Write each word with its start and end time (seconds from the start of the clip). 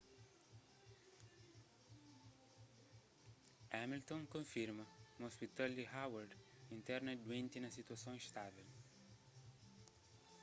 hamilton 3.73 4.21
konfirma 4.35 4.85
ma 5.19 5.25
ôspital 5.31 5.69
di 5.79 5.85
howard 5.93 6.31
interna 6.77 7.13
duenti 7.25 7.57
na 7.61 7.75
situason 7.77 8.13
istável 8.23 8.67